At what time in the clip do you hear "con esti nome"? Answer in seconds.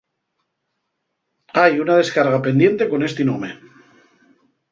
2.91-3.49